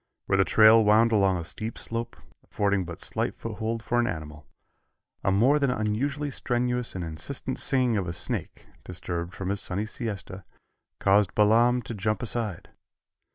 [0.25, 4.47] Where the trail wound along a steep slope, affording but slight foothold for an animal,
[5.23, 9.85] a more than unusually strenuous and insistent singing of a snake, disturbed from his sunny
[9.85, 10.43] siesta,
[10.97, 12.69] caused Balaam to jump aside.